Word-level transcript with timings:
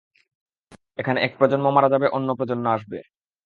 এখানে 0.99 1.19
এক 1.21 1.31
প্রজন্ম 1.39 1.65
মারা 1.75 1.89
যাবে, 1.93 2.07
অন্য 2.17 2.29
প্রজন্ম 2.37 2.65
আসবে। 2.75 2.97